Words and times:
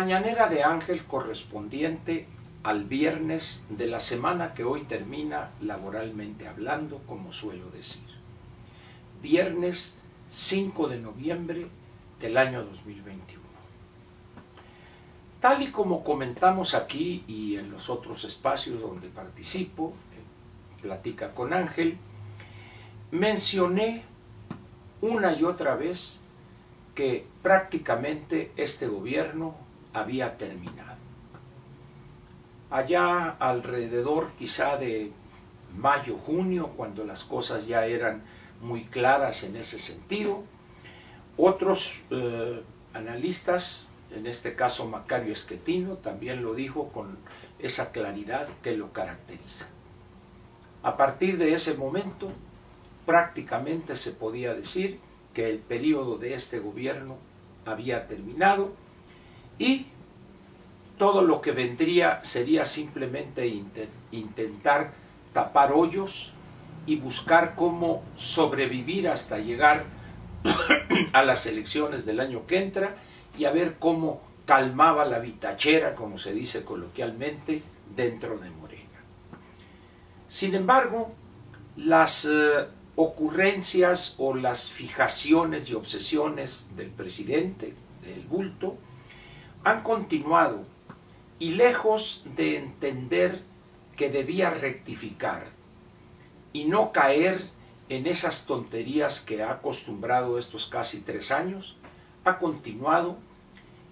mañanera 0.00 0.46
de 0.48 0.62
Ángel 0.62 1.06
correspondiente 1.06 2.26
al 2.62 2.84
viernes 2.84 3.64
de 3.70 3.86
la 3.86 3.98
semana 3.98 4.52
que 4.52 4.62
hoy 4.62 4.82
termina 4.82 5.52
laboralmente 5.62 6.46
hablando, 6.46 6.98
como 7.06 7.32
suelo 7.32 7.70
decir. 7.70 8.04
Viernes 9.22 9.96
5 10.28 10.88
de 10.88 10.98
noviembre 10.98 11.68
del 12.20 12.36
año 12.36 12.62
2021. 12.62 13.42
Tal 15.40 15.62
y 15.62 15.68
como 15.68 16.04
comentamos 16.04 16.74
aquí 16.74 17.24
y 17.26 17.56
en 17.56 17.70
los 17.70 17.88
otros 17.88 18.24
espacios 18.24 18.78
donde 18.82 19.08
participo, 19.08 19.94
Platica 20.82 21.32
con 21.32 21.54
Ángel, 21.54 21.96
mencioné 23.12 24.02
una 25.00 25.32
y 25.32 25.42
otra 25.42 25.74
vez 25.74 26.20
que 26.94 27.26
prácticamente 27.42 28.52
este 28.58 28.88
gobierno 28.88 29.64
había 29.96 30.36
terminado. 30.36 30.98
Allá 32.70 33.30
alrededor 33.38 34.32
quizá 34.38 34.76
de 34.76 35.10
mayo, 35.74 36.18
junio, 36.18 36.72
cuando 36.76 37.04
las 37.04 37.24
cosas 37.24 37.66
ya 37.66 37.86
eran 37.86 38.22
muy 38.60 38.84
claras 38.84 39.42
en 39.44 39.56
ese 39.56 39.78
sentido, 39.78 40.42
otros 41.38 41.94
eh, 42.10 42.62
analistas, 42.92 43.88
en 44.10 44.26
este 44.26 44.54
caso 44.54 44.86
Macario 44.86 45.32
Esquetino, 45.32 45.94
también 45.94 46.42
lo 46.42 46.54
dijo 46.54 46.88
con 46.88 47.16
esa 47.58 47.90
claridad 47.90 48.48
que 48.62 48.76
lo 48.76 48.92
caracteriza. 48.92 49.66
A 50.82 50.96
partir 50.96 51.38
de 51.38 51.54
ese 51.54 51.74
momento, 51.74 52.30
prácticamente 53.06 53.96
se 53.96 54.12
podía 54.12 54.52
decir 54.52 55.00
que 55.32 55.48
el 55.48 55.58
periodo 55.58 56.18
de 56.18 56.34
este 56.34 56.58
gobierno 56.58 57.16
había 57.64 58.06
terminado 58.06 58.72
y 59.58 59.86
todo 60.98 61.22
lo 61.22 61.40
que 61.40 61.52
vendría 61.52 62.20
sería 62.24 62.64
simplemente 62.64 63.62
intentar 64.10 64.92
tapar 65.32 65.72
hoyos 65.72 66.32
y 66.86 66.96
buscar 66.96 67.54
cómo 67.54 68.02
sobrevivir 68.14 69.08
hasta 69.08 69.38
llegar 69.38 69.84
a 71.12 71.22
las 71.22 71.46
elecciones 71.46 72.06
del 72.06 72.20
año 72.20 72.46
que 72.46 72.58
entra 72.58 72.96
y 73.38 73.44
a 73.44 73.50
ver 73.50 73.76
cómo 73.78 74.20
calmaba 74.46 75.04
la 75.04 75.18
vitachera, 75.18 75.94
como 75.94 76.16
se 76.18 76.32
dice 76.32 76.64
coloquialmente, 76.64 77.62
dentro 77.94 78.38
de 78.38 78.50
Morena. 78.50 78.84
Sin 80.28 80.54
embargo, 80.54 81.12
las 81.76 82.24
eh, 82.24 82.66
ocurrencias 82.94 84.14
o 84.18 84.34
las 84.34 84.70
fijaciones 84.70 85.68
y 85.68 85.74
obsesiones 85.74 86.68
del 86.76 86.88
presidente, 86.88 87.74
del 88.02 88.22
bulto, 88.22 88.78
han 89.66 89.82
continuado 89.82 90.64
y 91.40 91.50
lejos 91.50 92.22
de 92.36 92.56
entender 92.56 93.42
que 93.96 94.10
debía 94.10 94.48
rectificar 94.48 95.48
y 96.52 96.66
no 96.66 96.92
caer 96.92 97.40
en 97.88 98.06
esas 98.06 98.46
tonterías 98.46 99.18
que 99.18 99.42
ha 99.42 99.50
acostumbrado 99.50 100.38
estos 100.38 100.66
casi 100.66 101.00
tres 101.00 101.32
años, 101.32 101.76
ha 102.24 102.38
continuado 102.38 103.18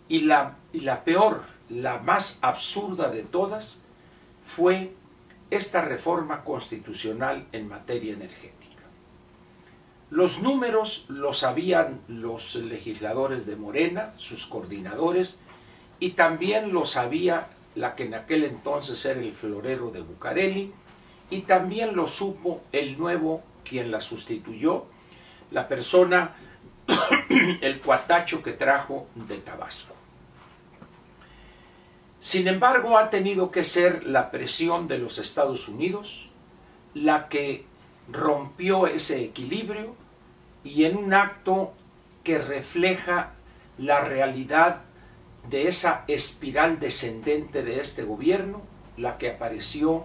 y 0.09 0.21
la, 0.21 0.59
y 0.73 0.81
la 0.81 1.03
peor, 1.03 1.43
la 1.69 1.99
más 1.99 2.39
absurda 2.41 3.11
de 3.11 3.25
todas, 3.25 3.83
fue 4.45 4.95
esta 5.51 5.81
reforma 5.81 6.45
constitucional 6.45 7.49
en 7.51 7.67
materia 7.67 8.13
energética. 8.13 8.85
Los 10.09 10.39
números 10.39 11.07
los 11.09 11.39
sabían 11.39 12.01
los 12.07 12.55
legisladores 12.55 13.45
de 13.45 13.57
Morena, 13.57 14.15
sus 14.19 14.47
coordinadores, 14.47 15.41
y 16.01 16.11
también 16.11 16.73
lo 16.73 16.85
sabía 16.85 17.49
la 17.75 17.95
que 17.95 18.05
en 18.05 18.15
aquel 18.15 18.45
entonces 18.45 19.05
era 19.05 19.21
el 19.21 19.33
florero 19.33 19.91
de 19.91 20.01
Bucareli, 20.01 20.73
y 21.31 21.41
también 21.41 21.97
lo 21.97 22.07
supo 22.07 22.63
el 22.73 22.99
nuevo 22.99 23.43
quien 23.65 23.91
la 23.91 24.01
sustituyó, 24.01 24.87
la 25.51 25.67
persona, 25.67 26.35
el 27.61 27.81
cuatacho 27.81 28.43
que 28.43 28.53
trajo 28.53 29.09
de 29.15 29.39
Tabasco. 29.39 29.95
Sin 32.21 32.49
embargo, 32.49 32.97
ha 32.97 33.11
tenido 33.11 33.51
que 33.51 33.65
ser 33.65 34.05
la 34.05 34.31
presión 34.31 34.89
de 34.89 34.99
los 34.99 35.19
Estados 35.19 35.69
Unidos 35.69 36.29
la 36.95 37.29
que 37.29 37.67
rompió 38.11 38.87
ese 38.87 39.25
equilibrio 39.25 39.95
y 40.63 40.85
en 40.85 40.97
un 40.97 41.13
acto 41.13 41.75
que 42.23 42.39
refleja 42.39 43.33
la 43.77 44.01
realidad 44.01 44.84
de 45.51 45.69
esa 45.69 46.05
espiral 46.09 46.79
descendente 46.81 47.63
de 47.63 47.81
este 47.81 48.03
gobierno, 48.05 48.63
la 48.97 49.19
que 49.19 49.31
apareció 49.31 50.05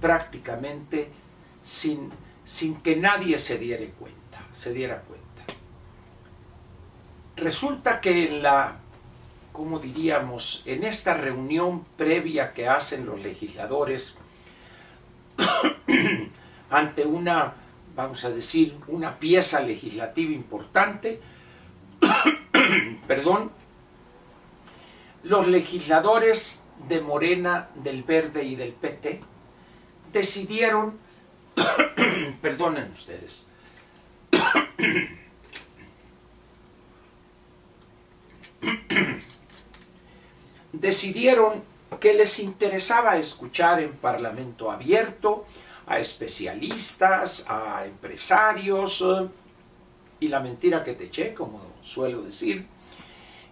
prácticamente 0.00 1.10
sin, 1.62 2.10
sin 2.44 2.76
que 2.76 2.96
nadie 2.96 3.38
se 3.38 3.58
diera 3.58 3.84
cuenta, 3.98 4.46
se 4.52 4.72
diera 4.72 5.00
cuenta. 5.02 5.24
Resulta 7.36 8.00
que 8.00 8.28
en 8.28 8.42
la, 8.42 8.76
¿cómo 9.52 9.78
diríamos?, 9.78 10.62
en 10.66 10.84
esta 10.84 11.14
reunión 11.14 11.84
previa 11.96 12.52
que 12.52 12.68
hacen 12.68 13.06
los 13.06 13.20
legisladores 13.22 14.14
ante 16.70 17.04
una 17.04 17.54
vamos 17.96 18.24
a 18.26 18.30
decir, 18.30 18.76
una 18.88 19.18
pieza 19.18 19.60
legislativa 19.60 20.32
importante, 20.32 21.18
perdón, 23.08 23.50
los 25.28 25.46
legisladores 25.48 26.62
de 26.88 27.00
Morena, 27.00 27.68
del 27.74 28.04
Verde 28.04 28.44
y 28.44 28.54
del 28.54 28.72
PT 28.72 29.20
decidieron, 30.12 31.00
perdonen 32.40 32.92
ustedes, 32.92 33.44
decidieron 40.72 41.64
que 41.98 42.14
les 42.14 42.38
interesaba 42.38 43.16
escuchar 43.16 43.82
en 43.82 43.94
Parlamento 43.94 44.70
abierto 44.70 45.44
a 45.88 45.98
especialistas, 45.98 47.44
a 47.48 47.84
empresarios 47.84 49.02
eh, 49.04 49.26
y 50.20 50.28
la 50.28 50.38
mentira 50.38 50.84
que 50.84 50.92
te 50.92 51.06
eché, 51.06 51.34
como 51.34 51.60
suelo 51.82 52.22
decir, 52.22 52.75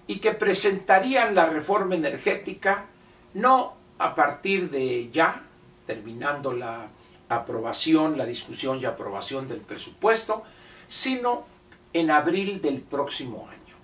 y 0.07 0.19
que 0.19 0.33
presentarían 0.33 1.35
la 1.35 1.47
reforma 1.47 1.95
energética 1.95 2.87
no 3.35 3.75
a 3.99 4.15
partir 4.15 4.71
de 4.71 5.11
ya, 5.11 5.43
terminando 5.87 6.53
la 6.53 6.89
aprobación, 7.29 8.19
la 8.19 8.27
discusión 8.27 8.79
y 8.81 8.85
aprobación 8.85 9.49
del 9.49 9.61
presupuesto, 9.61 10.43
sino 10.89 11.45
en 11.93 12.11
abril 12.11 12.61
del 12.61 12.81
próximo 12.81 13.49
año. 13.49 13.75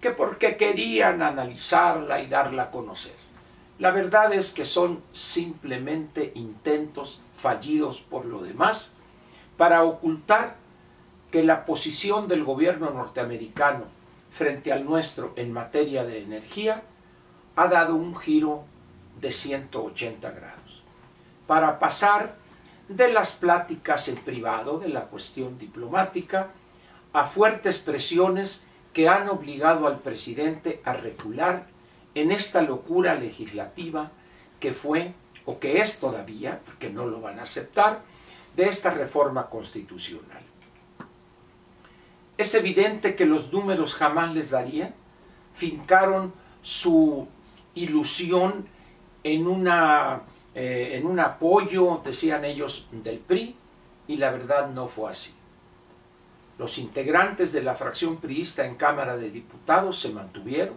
Que 0.00 0.10
porque 0.10 0.56
querían 0.56 1.22
analizarla 1.22 2.20
y 2.20 2.26
darla 2.26 2.64
a 2.64 2.70
conocer. 2.70 3.14
La 3.78 3.90
verdad 3.90 4.32
es 4.32 4.52
que 4.52 4.64
son 4.64 5.02
simplemente 5.12 6.32
intentos 6.36 7.20
fallidos 7.36 8.00
por 8.00 8.24
lo 8.24 8.42
demás, 8.42 8.94
para 9.56 9.82
ocultar 9.82 10.56
que 11.30 11.42
la 11.42 11.64
posición 11.64 12.28
del 12.28 12.44
gobierno 12.44 12.90
norteamericano 12.90 13.84
frente 14.34 14.72
al 14.72 14.84
nuestro 14.84 15.32
en 15.36 15.52
materia 15.52 16.04
de 16.04 16.20
energía 16.20 16.82
ha 17.54 17.68
dado 17.68 17.94
un 17.94 18.16
giro 18.16 18.64
de 19.20 19.30
180 19.30 20.28
grados, 20.32 20.82
para 21.46 21.78
pasar 21.78 22.34
de 22.88 23.12
las 23.12 23.30
pláticas 23.30 24.08
en 24.08 24.16
privado 24.16 24.80
de 24.80 24.88
la 24.88 25.02
cuestión 25.04 25.56
diplomática 25.56 26.48
a 27.12 27.26
fuertes 27.26 27.78
presiones 27.78 28.64
que 28.92 29.08
han 29.08 29.28
obligado 29.28 29.86
al 29.86 30.00
presidente 30.00 30.82
a 30.84 30.94
recular 30.94 31.68
en 32.16 32.32
esta 32.32 32.60
locura 32.62 33.14
legislativa 33.14 34.10
que 34.58 34.74
fue 34.74 35.14
o 35.46 35.60
que 35.60 35.80
es 35.80 36.00
todavía, 36.00 36.60
porque 36.66 36.90
no 36.90 37.06
lo 37.06 37.20
van 37.20 37.38
a 37.38 37.42
aceptar, 37.42 38.02
de 38.56 38.64
esta 38.64 38.90
reforma 38.90 39.48
constitucional. 39.48 40.42
Es 42.36 42.54
evidente 42.54 43.14
que 43.14 43.26
los 43.26 43.52
números 43.52 43.94
jamás 43.94 44.34
les 44.34 44.50
darían, 44.50 44.94
fincaron 45.54 46.32
su 46.62 47.28
ilusión 47.74 48.66
en, 49.22 49.46
una, 49.46 50.22
eh, 50.54 50.92
en 50.94 51.06
un 51.06 51.20
apoyo, 51.20 52.00
decían 52.04 52.44
ellos, 52.44 52.88
del 52.90 53.18
PRI, 53.18 53.56
y 54.08 54.16
la 54.16 54.30
verdad 54.30 54.70
no 54.70 54.88
fue 54.88 55.10
así. 55.10 55.34
Los 56.58 56.78
integrantes 56.78 57.52
de 57.52 57.62
la 57.62 57.74
fracción 57.74 58.16
priista 58.16 58.64
en 58.66 58.74
Cámara 58.74 59.16
de 59.16 59.30
Diputados 59.30 59.98
se 59.98 60.10
mantuvieron, 60.10 60.76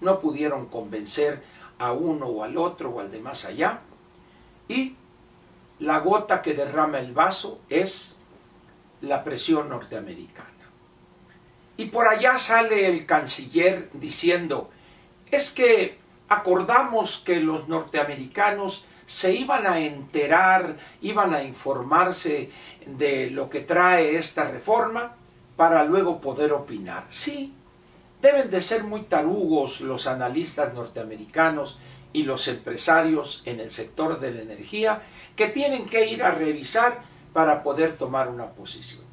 no 0.00 0.20
pudieron 0.20 0.66
convencer 0.66 1.42
a 1.78 1.92
uno 1.92 2.26
o 2.26 2.44
al 2.44 2.56
otro 2.56 2.90
o 2.90 3.00
al 3.00 3.10
de 3.10 3.20
más 3.20 3.44
allá, 3.44 3.80
y 4.68 4.96
la 5.80 5.98
gota 6.00 6.40
que 6.40 6.54
derrama 6.54 6.98
el 6.98 7.12
vaso 7.12 7.60
es 7.68 8.16
la 9.02 9.22
presión 9.22 9.68
norteamericana. 9.68 10.53
Y 11.76 11.86
por 11.86 12.06
allá 12.06 12.38
sale 12.38 12.86
el 12.86 13.04
canciller 13.06 13.90
diciendo, 13.92 14.70
es 15.30 15.50
que 15.50 15.98
acordamos 16.28 17.18
que 17.18 17.40
los 17.40 17.68
norteamericanos 17.68 18.84
se 19.06 19.34
iban 19.34 19.66
a 19.66 19.80
enterar, 19.80 20.76
iban 21.02 21.34
a 21.34 21.42
informarse 21.42 22.50
de 22.86 23.30
lo 23.30 23.50
que 23.50 23.60
trae 23.60 24.16
esta 24.16 24.50
reforma 24.50 25.16
para 25.56 25.84
luego 25.84 26.20
poder 26.20 26.52
opinar. 26.52 27.04
Sí, 27.08 27.54
deben 28.22 28.50
de 28.50 28.60
ser 28.60 28.84
muy 28.84 29.02
tarugos 29.02 29.80
los 29.80 30.06
analistas 30.06 30.72
norteamericanos 30.72 31.78
y 32.12 32.22
los 32.22 32.48
empresarios 32.48 33.42
en 33.44 33.60
el 33.60 33.70
sector 33.70 34.20
de 34.20 34.32
la 34.32 34.42
energía 34.42 35.02
que 35.36 35.48
tienen 35.48 35.86
que 35.86 36.06
ir 36.06 36.22
a 36.22 36.30
revisar 36.30 37.02
para 37.32 37.62
poder 37.62 37.98
tomar 37.98 38.28
una 38.28 38.46
posición. 38.50 39.03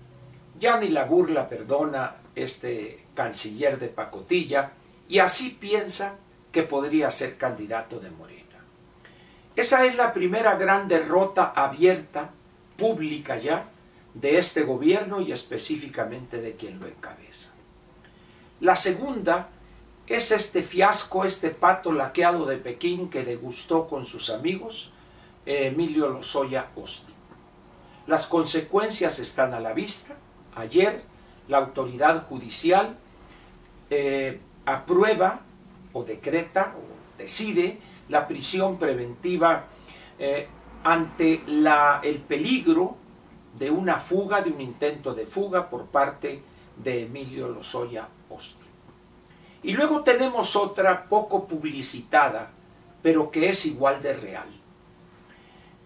Ya 0.61 0.77
ni 0.77 0.89
la 0.89 1.05
burla 1.05 1.49
perdona 1.49 2.17
este 2.35 3.07
canciller 3.15 3.79
de 3.79 3.87
pacotilla 3.87 4.73
y 5.09 5.17
así 5.17 5.49
piensa 5.49 6.17
que 6.51 6.61
podría 6.61 7.09
ser 7.09 7.35
candidato 7.35 7.99
de 7.99 8.11
Morena. 8.11 8.63
Esa 9.55 9.85
es 9.85 9.95
la 9.95 10.13
primera 10.13 10.55
gran 10.57 10.87
derrota 10.87 11.51
abierta, 11.55 12.29
pública 12.77 13.37
ya, 13.37 13.69
de 14.13 14.37
este 14.37 14.61
gobierno 14.61 15.19
y 15.19 15.31
específicamente 15.31 16.39
de 16.41 16.55
quien 16.55 16.79
lo 16.79 16.85
encabeza. 16.85 17.49
La 18.59 18.75
segunda 18.75 19.49
es 20.05 20.31
este 20.31 20.61
fiasco, 20.61 21.25
este 21.25 21.49
pato 21.49 21.91
laqueado 21.91 22.45
de 22.45 22.57
Pekín 22.57 23.09
que 23.09 23.23
degustó 23.23 23.87
con 23.87 24.05
sus 24.05 24.29
amigos 24.29 24.91
Emilio 25.43 26.07
Lozoya 26.09 26.67
Austin. 26.75 27.15
Las 28.05 28.27
consecuencias 28.27 29.17
están 29.17 29.55
a 29.55 29.59
la 29.59 29.73
vista. 29.73 30.15
Ayer 30.55 31.03
la 31.47 31.57
autoridad 31.57 32.23
judicial 32.23 32.97
eh, 33.89 34.39
aprueba 34.65 35.41
o 35.93 36.03
decreta 36.03 36.75
o 36.77 37.17
decide 37.17 37.79
la 38.09 38.27
prisión 38.27 38.77
preventiva 38.77 39.65
eh, 40.19 40.47
ante 40.83 41.43
la, 41.47 41.99
el 42.03 42.19
peligro 42.19 42.95
de 43.57 43.69
una 43.69 43.99
fuga, 43.99 44.41
de 44.41 44.51
un 44.51 44.61
intento 44.61 45.13
de 45.13 45.25
fuga 45.25 45.69
por 45.69 45.87
parte 45.87 46.41
de 46.77 47.03
Emilio 47.03 47.49
Lozoya 47.49 48.07
Austin. 48.29 48.61
Y 49.63 49.73
luego 49.73 50.01
tenemos 50.01 50.55
otra 50.55 51.05
poco 51.07 51.47
publicitada, 51.47 52.49
pero 53.03 53.29
que 53.29 53.49
es 53.49 53.65
igual 53.65 54.01
de 54.01 54.13
real. 54.13 54.47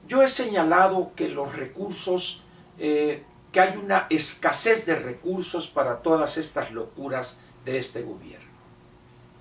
Yo 0.07 0.21
he 0.21 0.27
señalado 0.27 1.11
que 1.15 1.27
los 1.27 1.55
recursos, 1.55 2.43
eh, 2.77 3.23
que 3.55 3.61
hay 3.61 3.77
una 3.77 4.05
escasez 4.09 4.85
de 4.85 4.97
recursos 4.97 5.69
para 5.69 6.01
todas 6.01 6.35
estas 6.37 6.73
locuras 6.73 7.39
de 7.63 7.77
este 7.77 8.01
gobierno. 8.01 8.49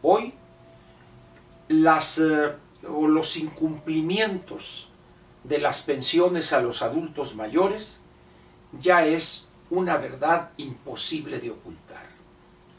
Hoy, 0.02 0.34
las, 1.66 2.18
eh, 2.18 2.52
los 2.82 3.36
incumplimientos 3.36 4.88
de 5.42 5.58
las 5.58 5.82
pensiones 5.82 6.52
a 6.52 6.60
los 6.60 6.80
adultos 6.80 7.34
mayores 7.34 8.02
ya 8.78 9.04
es 9.04 9.48
una 9.68 9.96
verdad 9.96 10.50
imposible 10.58 11.40
de 11.40 11.50
ocultar. 11.50 12.06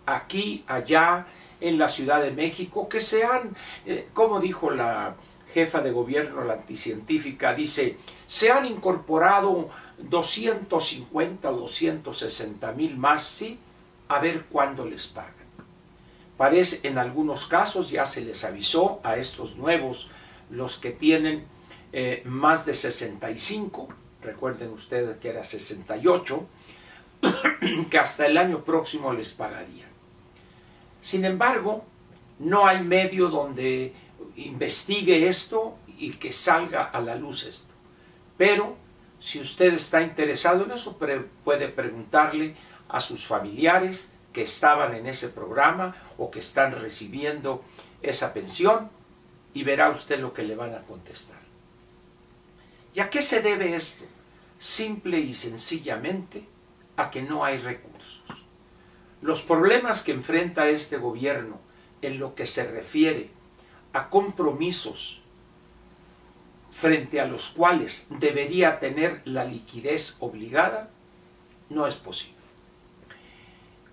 Aquí, 0.06 0.64
allá, 0.68 1.28
en 1.60 1.78
la 1.78 1.90
Ciudad 1.90 2.22
de 2.22 2.32
México, 2.32 2.88
que 2.88 3.02
se 3.02 3.26
han, 3.26 3.58
eh, 3.86 4.08
como 4.14 4.40
dijo 4.40 4.72
la 4.72 5.18
jefa 5.54 5.82
de 5.82 5.92
gobierno, 5.92 6.46
la 6.46 6.54
anticientífica, 6.54 7.54
dice, 7.54 7.98
se 8.26 8.52
han 8.52 8.66
incorporado 8.66 9.70
250 9.98 11.50
o 11.50 11.58
260 11.58 12.72
mil 12.74 12.98
más, 12.98 13.24
sí, 13.24 13.60
a 14.08 14.20
ver 14.20 14.46
cuándo 14.46 14.86
les 14.86 15.08
pagan. 15.08 15.34
Parece, 16.38 16.88
en 16.88 16.98
algunos 16.98 17.46
casos 17.46 17.90
ya 17.90 18.06
se 18.06 18.22
les 18.22 18.44
avisó 18.44 19.00
a 19.04 19.16
estos 19.16 19.56
nuevos, 19.56 20.10
los 20.50 20.78
que 20.78 20.92
tienen 20.92 21.46
eh, 21.94 22.22
más 22.26 22.66
de 22.66 22.74
65, 22.74 23.88
recuerden 24.22 24.72
ustedes 24.72 25.18
que 25.18 25.30
era 25.30 25.44
68, 25.44 26.46
que 27.90 27.98
hasta 27.98 28.26
el 28.26 28.38
año 28.38 28.64
próximo 28.64 29.14
les 29.14 29.32
pagarían. 29.32 29.90
Sin 31.00 31.24
embargo, 31.24 31.86
no 32.40 32.68
hay 32.68 32.84
medio 32.84 33.30
donde 33.30 33.94
investigue 34.36 35.28
esto 35.28 35.78
y 35.98 36.12
que 36.12 36.32
salga 36.32 36.84
a 36.84 37.00
la 37.00 37.16
luz 37.16 37.44
esto. 37.44 37.74
Pero 38.38 38.76
si 39.20 39.40
usted 39.40 39.74
está 39.74 40.02
interesado 40.02 40.66
en 40.66 40.72
eso, 40.72 40.98
puede 40.98 41.68
preguntarle 41.70 42.56
a 42.90 43.00
sus 43.00 43.26
familiares 43.26 44.14
que 44.34 44.42
estaban 44.42 44.94
en 44.94 45.08
ese 45.08 45.30
programa 45.30 45.96
o 46.18 46.30
que 46.30 46.40
están 46.40 46.74
recibiendo 46.74 47.64
esa 48.02 48.34
pensión 48.34 48.90
y 49.54 49.64
verá 49.64 49.90
usted 49.90 50.20
lo 50.20 50.34
que 50.34 50.44
le 50.44 50.56
van 50.56 50.76
a 50.76 50.82
contestar. 50.82 51.40
¿Y 52.94 53.00
a 53.00 53.10
qué 53.10 53.22
se 53.22 53.42
debe 53.42 53.76
esto? 53.76 54.04
Simple 54.60 55.20
y 55.20 55.34
sencillamente 55.34 56.46
a 56.98 57.10
que 57.10 57.22
no 57.22 57.44
hay 57.44 57.58
recursos. 57.58 58.24
Los 59.22 59.42
problemas 59.42 60.04
que 60.04 60.12
enfrenta 60.12 60.68
este 60.68 60.98
gobierno 60.98 61.60
en 62.02 62.20
lo 62.20 62.36
que 62.36 62.46
se 62.46 62.70
refiere 62.70 63.30
a 63.94 64.10
compromisos 64.10 65.22
frente 66.76 67.22
a 67.22 67.26
los 67.26 67.48
cuales 67.48 68.08
debería 68.20 68.80
tener 68.80 69.22
la 69.24 69.46
liquidez 69.46 70.18
obligada, 70.20 70.90
no 71.70 71.88
es 71.88 71.96
posible. 71.96 72.36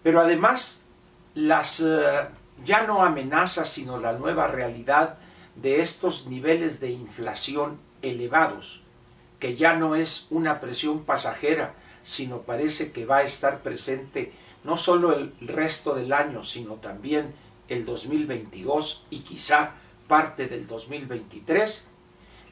Pero 0.03 0.21
además, 0.21 0.85
las 1.35 1.79
eh, 1.79 2.27
ya 2.65 2.83
no 2.83 3.05
amenazas, 3.05 3.69
sino 3.69 4.01
la 4.01 4.15
nueva 4.15 4.49
realidad 4.49 5.17
de 5.55 5.81
estos 5.81 6.27
niveles 6.27 6.81
de 6.81 6.91
inflación 6.91 7.79
elevados, 8.03 8.83
que 9.39 9.55
ya 9.55 9.75
no 9.75 9.95
es 9.95 10.27
una 10.31 10.61
presión 10.61 11.05
pasajera, 11.05 11.75
sino 12.03 12.43
parece 12.43 12.91
que 12.91 13.07
va 13.07 13.19
a 13.19 13.23
estar 13.23 13.63
presente 13.63 14.33
no 14.65 14.77
solo 14.77 15.13
el 15.13 15.33
resto 15.41 15.95
del 15.95 16.13
año, 16.13 16.43
sino 16.43 16.75
también 16.75 17.33
el 17.69 17.85
2022 17.85 19.07
y 19.09 19.21
quizá 19.21 19.75
parte 20.09 20.49
del 20.49 20.67
2023, 20.67 21.92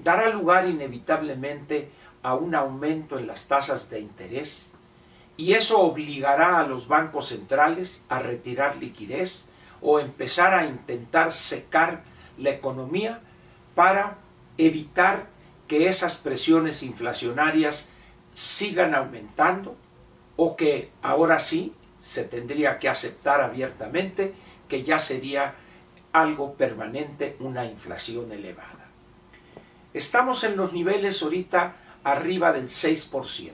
dará 0.02 0.28
lugar 0.30 0.68
inevitablemente 0.68 1.90
a 2.22 2.34
un 2.34 2.54
aumento 2.54 3.18
en 3.18 3.26
las 3.26 3.48
tasas 3.48 3.90
de 3.90 4.00
interés 4.00 4.72
y 5.36 5.54
eso 5.54 5.80
obligará 5.80 6.58
a 6.58 6.66
los 6.66 6.86
bancos 6.86 7.28
centrales 7.28 8.02
a 8.08 8.18
retirar 8.18 8.76
liquidez 8.76 9.46
o 9.80 9.98
empezar 9.98 10.52
a 10.52 10.66
intentar 10.66 11.32
secar 11.32 12.02
la 12.36 12.50
economía 12.50 13.20
para 13.74 14.18
evitar 14.58 15.28
que 15.66 15.88
esas 15.88 16.16
presiones 16.16 16.82
inflacionarias 16.82 17.88
sigan 18.34 18.94
aumentando 18.94 19.76
o 20.36 20.56
que 20.56 20.90
ahora 21.02 21.38
sí 21.38 21.74
se 22.00 22.24
tendría 22.24 22.78
que 22.78 22.88
aceptar 22.88 23.40
abiertamente 23.40 24.34
que 24.68 24.82
ya 24.82 24.98
sería 24.98 25.54
algo 26.12 26.54
permanente 26.54 27.36
una 27.40 27.64
inflación 27.64 28.32
elevada. 28.32 28.79
Estamos 29.92 30.44
en 30.44 30.56
los 30.56 30.72
niveles 30.72 31.22
ahorita 31.22 31.76
arriba 32.04 32.52
del 32.52 32.68
6%. 32.68 33.52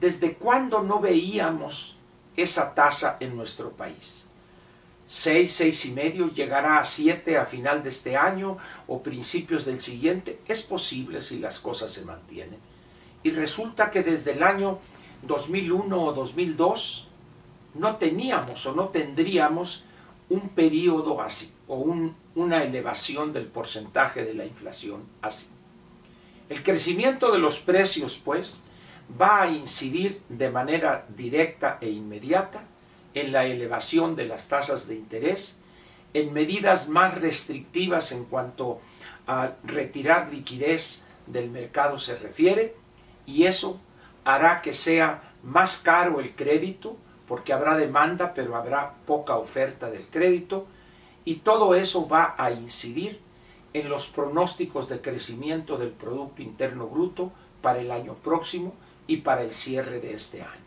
¿Desde 0.00 0.34
cuándo 0.34 0.82
no 0.82 1.00
veíamos 1.00 1.96
esa 2.36 2.74
tasa 2.74 3.18
en 3.20 3.36
nuestro 3.36 3.70
país? 3.70 4.26
6, 5.06 5.52
seis 5.52 5.84
y 5.84 5.90
medio, 5.90 6.32
llegará 6.32 6.78
a 6.78 6.84
7 6.84 7.36
a 7.36 7.44
final 7.44 7.82
de 7.82 7.90
este 7.90 8.16
año 8.16 8.56
o 8.88 9.02
principios 9.02 9.64
del 9.64 9.80
siguiente. 9.80 10.40
Es 10.48 10.62
posible 10.62 11.20
si 11.20 11.38
las 11.38 11.58
cosas 11.58 11.92
se 11.92 12.04
mantienen. 12.04 12.58
Y 13.22 13.30
resulta 13.30 13.90
que 13.90 14.02
desde 14.02 14.32
el 14.32 14.42
año 14.42 14.78
2001 15.22 16.02
o 16.02 16.12
2002 16.12 17.08
no 17.74 17.96
teníamos 17.96 18.66
o 18.66 18.74
no 18.74 18.88
tendríamos 18.88 19.84
un 20.32 20.48
periodo 20.48 21.20
así 21.20 21.52
o 21.68 21.84
una 22.34 22.62
elevación 22.64 23.34
del 23.34 23.46
porcentaje 23.46 24.24
de 24.24 24.32
la 24.32 24.46
inflación 24.46 25.02
así. 25.20 25.46
El 26.48 26.62
crecimiento 26.62 27.30
de 27.30 27.38
los 27.38 27.58
precios, 27.60 28.18
pues, 28.22 28.62
va 29.20 29.42
a 29.42 29.48
incidir 29.48 30.22
de 30.30 30.48
manera 30.48 31.06
directa 31.14 31.76
e 31.82 31.90
inmediata 31.90 32.64
en 33.12 33.30
la 33.30 33.44
elevación 33.44 34.16
de 34.16 34.24
las 34.24 34.48
tasas 34.48 34.88
de 34.88 34.94
interés, 34.94 35.58
en 36.14 36.32
medidas 36.32 36.88
más 36.88 37.14
restrictivas 37.14 38.10
en 38.12 38.24
cuanto 38.24 38.80
a 39.26 39.52
retirar 39.64 40.32
liquidez 40.32 41.04
del 41.26 41.50
mercado 41.50 41.98
se 41.98 42.16
refiere, 42.16 42.74
y 43.26 43.44
eso 43.44 43.78
hará 44.24 44.62
que 44.62 44.72
sea 44.72 45.34
más 45.42 45.76
caro 45.76 46.20
el 46.20 46.34
crédito, 46.34 46.96
porque 47.32 47.54
habrá 47.54 47.78
demanda, 47.78 48.34
pero 48.34 48.56
habrá 48.56 48.92
poca 49.06 49.38
oferta 49.38 49.88
del 49.88 50.06
crédito, 50.06 50.66
y 51.24 51.36
todo 51.36 51.74
eso 51.74 52.06
va 52.06 52.34
a 52.36 52.50
incidir 52.50 53.20
en 53.72 53.88
los 53.88 54.06
pronósticos 54.06 54.90
de 54.90 55.00
crecimiento 55.00 55.78
del 55.78 55.92
Producto 55.92 56.42
Interno 56.42 56.88
Bruto 56.88 57.32
para 57.62 57.80
el 57.80 57.90
año 57.90 58.16
próximo 58.16 58.74
y 59.06 59.22
para 59.22 59.40
el 59.44 59.52
cierre 59.52 59.98
de 59.98 60.12
este 60.12 60.42
año. 60.42 60.60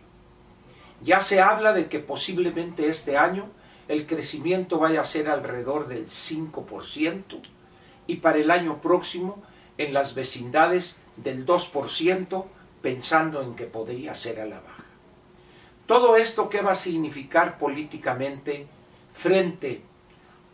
Ya 1.04 1.20
se 1.20 1.40
habla 1.40 1.72
de 1.72 1.88
que 1.88 2.00
posiblemente 2.00 2.90
este 2.90 3.16
año 3.16 3.46
el 3.88 4.08
crecimiento 4.08 4.80
vaya 4.80 5.02
a 5.02 5.06
ser 5.06 5.30
alrededor 5.30 5.88
del 5.88 6.08
5% 6.08 7.42
y 8.08 8.16
para 8.16 8.40
el 8.40 8.50
año 8.50 8.82
próximo 8.82 9.44
en 9.78 9.94
las 9.94 10.16
vecindades 10.16 11.00
del 11.16 11.46
2%, 11.46 12.46
pensando 12.82 13.44
en 13.44 13.54
que 13.54 13.66
podría 13.66 14.16
ser 14.16 14.40
a 14.40 14.48
la 14.48 14.62
baja. 14.62 14.75
Todo 15.86 16.18
esto, 16.18 16.50
¿qué 16.50 16.62
va 16.62 16.72
a 16.72 16.76
significar 16.76 17.58
políticamente 17.58 18.68
frente 19.14 19.82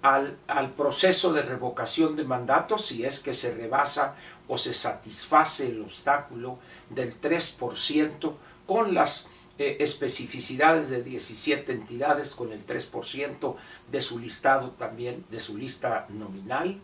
al, 0.01 0.37
al, 0.47 0.71
proceso 0.71 1.31
de 1.31 1.41
revocación 1.43 2.15
de 2.15 2.23
mandatos 2.23 2.85
si 2.85 3.05
es 3.05 3.19
que 3.19 3.33
se 3.33 3.53
rebasa 3.53 4.15
o 4.47 4.57
se 4.57 4.73
satisface 4.73 5.67
el 5.67 5.81
obstáculo 5.81 6.57
del 6.89 7.19
3% 7.21 8.33
con 8.65 8.93
las 8.93 9.29
eh, 9.57 9.77
especificidades 9.79 10.89
de 10.89 11.03
17 11.03 11.71
entidades, 11.71 12.33
con 12.33 12.51
el 12.51 12.65
3% 12.65 13.55
de 13.91 14.01
su 14.01 14.17
listado 14.17 14.71
también, 14.71 15.23
de 15.29 15.39
su 15.39 15.55
lista 15.55 16.07
nominal, 16.09 16.79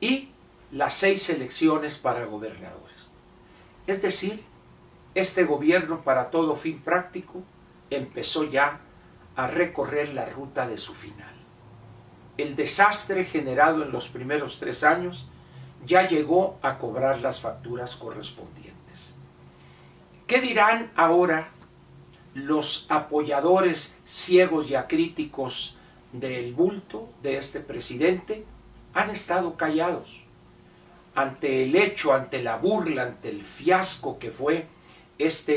y 0.00 0.30
las 0.72 0.94
seis 0.94 1.28
elecciones 1.28 1.98
para 1.98 2.24
gobernadores. 2.24 3.08
Es 3.86 4.00
decir, 4.00 4.42
este 5.16 5.44
gobierno 5.44 6.02
para 6.02 6.30
todo 6.30 6.56
fin 6.56 6.78
práctico 6.78 7.42
empezó 7.88 8.44
ya 8.44 8.80
a 9.34 9.46
recorrer 9.46 10.12
la 10.12 10.26
ruta 10.26 10.68
de 10.68 10.76
su 10.76 10.92
final. 10.92 11.34
El 12.36 12.54
desastre 12.54 13.24
generado 13.24 13.82
en 13.82 13.92
los 13.92 14.08
primeros 14.08 14.58
tres 14.60 14.84
años 14.84 15.26
ya 15.86 16.06
llegó 16.06 16.58
a 16.60 16.76
cobrar 16.76 17.20
las 17.20 17.40
facturas 17.40 17.96
correspondientes. 17.96 19.14
¿Qué 20.26 20.42
dirán 20.42 20.92
ahora 20.96 21.48
los 22.34 22.84
apoyadores 22.90 23.96
ciegos 24.04 24.70
y 24.70 24.74
acríticos 24.74 25.78
del 26.12 26.52
bulto 26.52 27.08
de 27.22 27.38
este 27.38 27.60
presidente? 27.60 28.44
Han 28.92 29.08
estado 29.08 29.56
callados 29.56 30.26
ante 31.14 31.62
el 31.62 31.74
hecho, 31.74 32.12
ante 32.12 32.42
la 32.42 32.58
burla, 32.58 33.04
ante 33.04 33.30
el 33.30 33.42
fiasco 33.42 34.18
que 34.18 34.30
fue 34.30 34.76
esta 35.18 35.52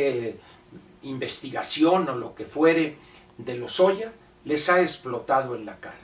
investigación 1.02 2.10
o 2.10 2.16
lo 2.16 2.36
que 2.36 2.46
fuere 2.46 2.98
de 3.38 3.56
los 3.56 3.80
Oya, 3.80 4.12
les 4.46 4.70
ha 4.70 4.82
explotado 4.82 5.56
en 5.56 5.66
la 5.66 5.78
cara. 5.80 5.96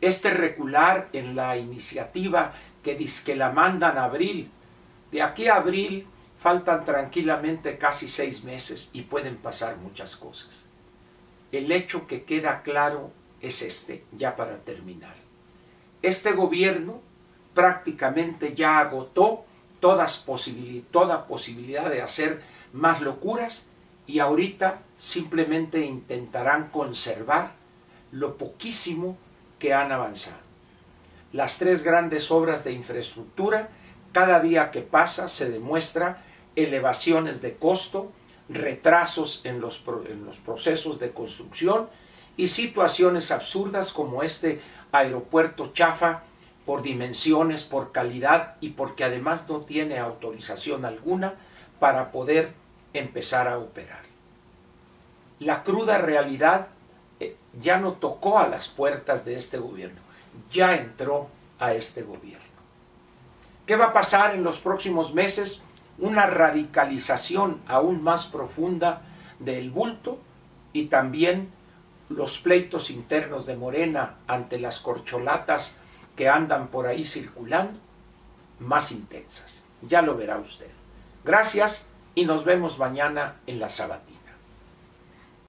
Este 0.00 0.30
recular 0.30 1.08
en 1.12 1.36
la 1.36 1.56
iniciativa 1.56 2.54
que 2.82 2.94
dice 2.94 3.24
que 3.24 3.36
la 3.36 3.50
mandan 3.50 3.98
a 3.98 4.04
abril, 4.04 4.50
de 5.10 5.22
aquí 5.22 5.48
a 5.48 5.56
abril 5.56 6.06
faltan 6.38 6.84
tranquilamente 6.84 7.76
casi 7.76 8.08
seis 8.08 8.44
meses 8.44 8.90
y 8.92 9.02
pueden 9.02 9.36
pasar 9.36 9.76
muchas 9.76 10.16
cosas. 10.16 10.66
El 11.52 11.70
hecho 11.70 12.06
que 12.06 12.24
queda 12.24 12.62
claro 12.62 13.12
es 13.40 13.60
este, 13.62 14.04
ya 14.12 14.36
para 14.36 14.58
terminar. 14.58 15.14
Este 16.00 16.32
gobierno 16.32 17.02
prácticamente 17.52 18.54
ya 18.54 18.78
agotó 18.78 19.44
todas 19.80 20.24
toda 20.90 21.26
posibilidad 21.26 21.90
de 21.90 22.02
hacer 22.02 22.42
más 22.72 23.00
locuras 23.00 23.66
y 24.06 24.18
ahorita 24.18 24.82
simplemente 24.96 25.80
intentarán 25.80 26.68
conservar 26.68 27.52
lo 28.12 28.36
poquísimo 28.36 29.16
que 29.58 29.74
han 29.74 29.92
avanzado. 29.92 30.38
Las 31.32 31.58
tres 31.58 31.82
grandes 31.82 32.30
obras 32.30 32.64
de 32.64 32.72
infraestructura, 32.72 33.68
cada 34.12 34.40
día 34.40 34.70
que 34.70 34.82
pasa 34.82 35.28
se 35.28 35.48
demuestra 35.48 36.24
elevaciones 36.56 37.40
de 37.40 37.56
costo, 37.56 38.10
retrasos 38.48 39.42
en 39.44 39.60
los, 39.60 39.84
en 40.08 40.24
los 40.24 40.38
procesos 40.38 40.98
de 40.98 41.12
construcción 41.12 41.88
y 42.36 42.48
situaciones 42.48 43.30
absurdas 43.30 43.92
como 43.92 44.24
este 44.24 44.60
aeropuerto 44.90 45.72
chafa 45.72 46.24
por 46.70 46.82
dimensiones, 46.82 47.64
por 47.64 47.90
calidad 47.90 48.54
y 48.60 48.68
porque 48.68 49.02
además 49.02 49.46
no 49.48 49.62
tiene 49.62 49.98
autorización 49.98 50.84
alguna 50.84 51.34
para 51.80 52.12
poder 52.12 52.52
empezar 52.92 53.48
a 53.48 53.58
operar. 53.58 54.02
La 55.40 55.64
cruda 55.64 55.98
realidad 55.98 56.68
eh, 57.18 57.34
ya 57.60 57.80
no 57.80 57.94
tocó 57.94 58.38
a 58.38 58.46
las 58.46 58.68
puertas 58.68 59.24
de 59.24 59.34
este 59.34 59.58
gobierno, 59.58 59.98
ya 60.52 60.76
entró 60.76 61.26
a 61.58 61.74
este 61.74 62.02
gobierno. 62.02 62.46
¿Qué 63.66 63.74
va 63.74 63.86
a 63.86 63.92
pasar 63.92 64.36
en 64.36 64.44
los 64.44 64.60
próximos 64.60 65.12
meses? 65.12 65.62
Una 65.98 66.26
radicalización 66.26 67.60
aún 67.66 68.00
más 68.00 68.26
profunda 68.26 69.02
del 69.40 69.72
bulto 69.72 70.20
y 70.72 70.84
también 70.84 71.50
los 72.08 72.38
pleitos 72.38 72.92
internos 72.92 73.46
de 73.46 73.56
Morena 73.56 74.18
ante 74.28 74.60
las 74.60 74.78
corcholatas 74.78 75.79
que 76.20 76.28
andan 76.28 76.68
por 76.68 76.86
ahí 76.86 77.02
circulando 77.02 77.80
más 78.58 78.92
intensas. 78.92 79.64
Ya 79.80 80.02
lo 80.02 80.18
verá 80.18 80.36
usted. 80.36 80.68
Gracias 81.24 81.86
y 82.14 82.26
nos 82.26 82.44
vemos 82.44 82.78
mañana 82.78 83.36
en 83.46 83.58
la 83.58 83.70
sabatina. 83.70 84.19